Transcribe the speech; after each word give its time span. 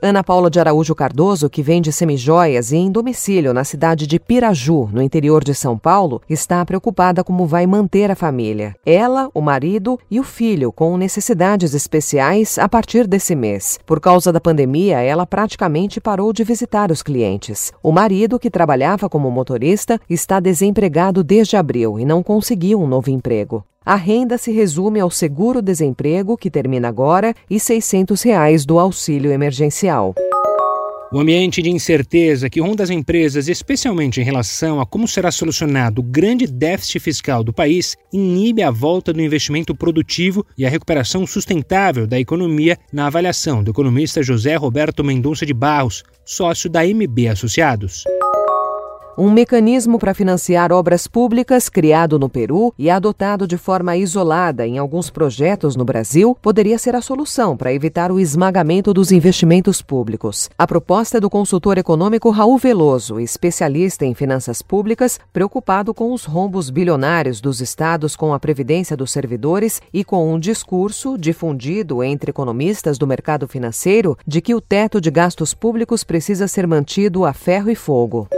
Ana 0.00 0.22
Paula 0.22 0.50
de 0.50 0.60
Araújo 0.60 0.94
Cardoso, 0.94 1.48
que 1.48 1.62
vende 1.62 1.90
semijoias 1.90 2.70
e 2.70 2.76
em 2.76 2.90
domicílio 2.90 3.54
na 3.54 3.64
cidade 3.64 4.06
de 4.06 4.20
Piraju, 4.20 4.90
no 4.92 5.00
interior 5.00 5.42
de 5.42 5.54
São 5.54 5.78
Paulo, 5.78 6.20
está 6.28 6.62
preocupada 6.66 7.24
como 7.24 7.46
vai 7.46 7.66
manter 7.66 8.10
a 8.10 8.14
família. 8.14 8.76
Ela, 8.84 9.30
o 9.32 9.40
marido 9.40 9.98
e 10.10 10.20
o 10.20 10.22
filho 10.22 10.70
com 10.70 10.98
necessidades 10.98 11.72
especiais 11.72 12.58
a 12.58 12.68
partir 12.68 13.06
desse 13.06 13.34
mês. 13.34 13.80
Por 13.86 13.98
causa 13.98 14.30
da 14.30 14.40
pandemia, 14.40 15.00
ela 15.00 15.26
praticamente 15.26 15.98
parou 15.98 16.30
de 16.30 16.44
visitar 16.44 16.92
os 16.92 17.02
clientes. 17.02 17.72
O 17.82 17.90
marido, 17.90 18.38
que 18.38 18.50
trabalhava 18.50 19.08
como 19.08 19.30
motorista, 19.30 19.98
está 20.10 20.40
desempregado 20.40 21.24
desde 21.24 21.56
abril 21.56 21.98
e 21.98 22.04
não 22.04 22.22
conseguiu 22.22 22.82
um 22.82 22.86
novo 22.86 23.10
emprego. 23.10 23.64
A 23.86 23.94
renda 23.94 24.36
se 24.36 24.50
resume 24.50 24.98
ao 24.98 25.08
seguro-desemprego, 25.08 26.36
que 26.36 26.50
termina 26.50 26.88
agora, 26.88 27.32
e 27.48 27.60
600 27.60 28.20
reais 28.20 28.66
do 28.66 28.80
auxílio 28.80 29.30
emergencial. 29.30 30.12
O 31.12 31.20
ambiente 31.20 31.62
de 31.62 31.70
incerteza 31.70 32.50
que 32.50 32.60
ronda 32.60 32.82
as 32.82 32.90
empresas, 32.90 33.46
especialmente 33.46 34.20
em 34.20 34.24
relação 34.24 34.80
a 34.80 34.86
como 34.86 35.06
será 35.06 35.30
solucionado 35.30 36.00
o 36.00 36.04
grande 36.04 36.48
déficit 36.48 36.98
fiscal 36.98 37.44
do 37.44 37.52
país, 37.52 37.96
inibe 38.12 38.60
a 38.60 38.72
volta 38.72 39.12
do 39.12 39.22
investimento 39.22 39.72
produtivo 39.72 40.44
e 40.58 40.66
a 40.66 40.68
recuperação 40.68 41.24
sustentável 41.24 42.08
da 42.08 42.18
economia, 42.18 42.76
na 42.92 43.06
avaliação 43.06 43.62
do 43.62 43.70
economista 43.70 44.20
José 44.20 44.56
Roberto 44.56 45.04
Mendonça 45.04 45.46
de 45.46 45.54
Barros, 45.54 46.02
sócio 46.24 46.68
da 46.68 46.84
MB 46.84 47.28
Associados. 47.28 48.02
Um 49.18 49.30
mecanismo 49.30 49.98
para 49.98 50.12
financiar 50.12 50.70
obras 50.70 51.06
públicas 51.06 51.70
criado 51.70 52.18
no 52.18 52.28
Peru 52.28 52.74
e 52.78 52.90
adotado 52.90 53.46
de 53.46 53.56
forma 53.56 53.96
isolada 53.96 54.66
em 54.66 54.76
alguns 54.76 55.08
projetos 55.08 55.74
no 55.74 55.86
Brasil 55.86 56.36
poderia 56.42 56.76
ser 56.76 56.94
a 56.94 57.00
solução 57.00 57.56
para 57.56 57.72
evitar 57.72 58.12
o 58.12 58.20
esmagamento 58.20 58.92
dos 58.92 59.10
investimentos 59.12 59.80
públicos. 59.80 60.50
A 60.58 60.66
proposta 60.66 61.16
é 61.16 61.20
do 61.20 61.30
consultor 61.30 61.78
econômico 61.78 62.28
Raul 62.28 62.58
Veloso, 62.58 63.18
especialista 63.18 64.04
em 64.04 64.12
finanças 64.12 64.60
públicas, 64.60 65.18
preocupado 65.32 65.94
com 65.94 66.12
os 66.12 66.26
rombos 66.26 66.68
bilionários 66.68 67.40
dos 67.40 67.62
estados 67.62 68.14
com 68.14 68.34
a 68.34 68.38
previdência 68.38 68.98
dos 68.98 69.12
servidores 69.12 69.80
e 69.94 70.04
com 70.04 70.30
um 70.30 70.38
discurso 70.38 71.16
difundido 71.16 72.04
entre 72.04 72.28
economistas 72.28 72.98
do 72.98 73.06
mercado 73.06 73.48
financeiro 73.48 74.18
de 74.26 74.42
que 74.42 74.54
o 74.54 74.60
teto 74.60 75.00
de 75.00 75.10
gastos 75.10 75.54
públicos 75.54 76.04
precisa 76.04 76.46
ser 76.46 76.66
mantido 76.66 77.24
a 77.24 77.32
ferro 77.32 77.70
e 77.70 77.74
fogo. 77.74 78.28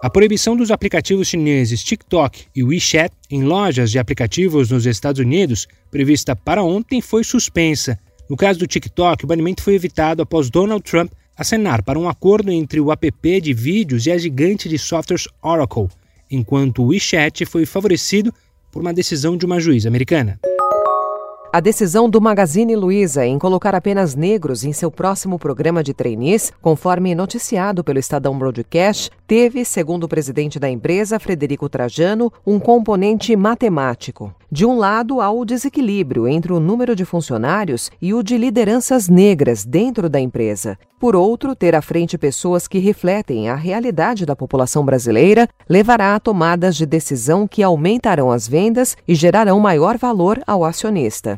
A 0.00 0.08
proibição 0.08 0.56
dos 0.56 0.70
aplicativos 0.70 1.26
chineses 1.26 1.82
TikTok 1.82 2.44
e 2.54 2.62
WeChat 2.62 3.12
em 3.28 3.42
lojas 3.42 3.90
de 3.90 3.98
aplicativos 3.98 4.70
nos 4.70 4.86
Estados 4.86 5.20
Unidos, 5.20 5.66
prevista 5.90 6.36
para 6.36 6.62
ontem, 6.62 7.00
foi 7.00 7.24
suspensa. 7.24 7.98
No 8.30 8.36
caso 8.36 8.60
do 8.60 8.66
TikTok, 8.66 9.24
o 9.24 9.26
banimento 9.26 9.60
foi 9.60 9.74
evitado 9.74 10.22
após 10.22 10.50
Donald 10.50 10.84
Trump 10.88 11.10
acenar 11.36 11.82
para 11.82 11.98
um 11.98 12.08
acordo 12.08 12.52
entre 12.52 12.78
o 12.78 12.92
app 12.92 13.40
de 13.40 13.52
vídeos 13.52 14.06
e 14.06 14.12
a 14.12 14.18
gigante 14.18 14.68
de 14.68 14.78
softwares 14.78 15.26
Oracle, 15.42 15.88
enquanto 16.30 16.84
o 16.84 16.86
WeChat 16.88 17.44
foi 17.44 17.66
favorecido 17.66 18.32
por 18.70 18.80
uma 18.80 18.94
decisão 18.94 19.36
de 19.36 19.46
uma 19.46 19.58
juíza 19.58 19.88
americana. 19.88 20.38
A 21.50 21.60
decisão 21.60 22.10
do 22.10 22.20
Magazine 22.20 22.76
Luiza 22.76 23.24
em 23.24 23.38
colocar 23.38 23.74
apenas 23.74 24.14
negros 24.14 24.64
em 24.64 24.72
seu 24.74 24.90
próximo 24.90 25.38
programa 25.38 25.82
de 25.82 25.94
trainees, 25.94 26.52
conforme 26.60 27.14
noticiado 27.14 27.82
pelo 27.82 27.98
Estadão 27.98 28.38
Broadcast, 28.38 29.10
teve, 29.26 29.64
segundo 29.64 30.04
o 30.04 30.08
presidente 30.08 30.58
da 30.58 30.68
empresa, 30.68 31.18
Frederico 31.18 31.66
Trajano, 31.66 32.30
um 32.46 32.58
componente 32.58 33.34
matemático. 33.34 34.34
De 34.50 34.66
um 34.66 34.76
lado, 34.78 35.20
há 35.22 35.30
o 35.30 35.44
desequilíbrio 35.44 36.28
entre 36.28 36.52
o 36.52 36.60
número 36.60 36.94
de 36.94 37.04
funcionários 37.04 37.90
e 38.00 38.12
o 38.12 38.22
de 38.22 38.36
lideranças 38.36 39.08
negras 39.08 39.64
dentro 39.64 40.08
da 40.08 40.20
empresa. 40.20 40.78
Por 40.98 41.14
outro, 41.14 41.54
ter 41.54 41.74
à 41.74 41.82
frente 41.82 42.18
pessoas 42.18 42.66
que 42.66 42.78
refletem 42.78 43.48
a 43.48 43.54
realidade 43.54 44.26
da 44.26 44.34
população 44.34 44.84
brasileira 44.84 45.48
levará 45.68 46.14
a 46.14 46.20
tomadas 46.20 46.76
de 46.76 46.86
decisão 46.86 47.46
que 47.46 47.62
aumentarão 47.62 48.30
as 48.30 48.48
vendas 48.48 48.96
e 49.06 49.14
gerarão 49.14 49.60
maior 49.60 49.98
valor 49.98 50.40
ao 50.46 50.64
acionista. 50.64 51.37